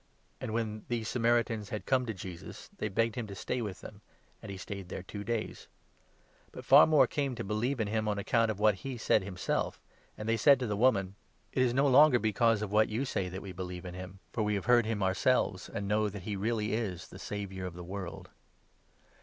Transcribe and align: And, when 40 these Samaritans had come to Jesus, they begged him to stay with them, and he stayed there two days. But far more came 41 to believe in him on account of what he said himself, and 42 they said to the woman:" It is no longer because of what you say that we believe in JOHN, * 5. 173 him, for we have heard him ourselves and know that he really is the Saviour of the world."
And, 0.39 0.51
when 0.51 0.79
40 0.79 0.85
these 0.87 1.09
Samaritans 1.09 1.69
had 1.69 1.85
come 1.85 2.07
to 2.07 2.13
Jesus, 2.15 2.71
they 2.75 2.89
begged 2.89 3.13
him 3.13 3.27
to 3.27 3.35
stay 3.35 3.61
with 3.61 3.81
them, 3.81 4.01
and 4.41 4.49
he 4.49 4.57
stayed 4.57 4.89
there 4.89 5.03
two 5.03 5.23
days. 5.23 5.67
But 6.51 6.65
far 6.65 6.87
more 6.87 7.05
came 7.05 7.33
41 7.33 7.35
to 7.35 7.43
believe 7.43 7.79
in 7.79 7.87
him 7.87 8.07
on 8.07 8.17
account 8.17 8.49
of 8.49 8.59
what 8.59 8.73
he 8.81 8.97
said 8.97 9.21
himself, 9.21 9.79
and 10.17 10.25
42 10.25 10.25
they 10.25 10.37
said 10.37 10.59
to 10.59 10.65
the 10.65 10.75
woman:" 10.75 11.13
It 11.53 11.61
is 11.61 11.75
no 11.75 11.85
longer 11.87 12.17
because 12.17 12.63
of 12.63 12.71
what 12.71 12.89
you 12.89 13.05
say 13.05 13.29
that 13.29 13.43
we 13.43 13.51
believe 13.51 13.85
in 13.85 13.93
JOHN, 13.93 14.19
* 14.21 14.33
5. 14.33 14.33
173 14.33 14.33
him, 14.33 14.33
for 14.33 14.43
we 14.43 14.55
have 14.55 14.65
heard 14.65 14.87
him 14.87 15.03
ourselves 15.03 15.69
and 15.69 15.87
know 15.87 16.09
that 16.09 16.23
he 16.23 16.35
really 16.35 16.73
is 16.73 17.09
the 17.09 17.19
Saviour 17.19 17.67
of 17.67 17.75
the 17.75 17.83
world." 17.83 18.31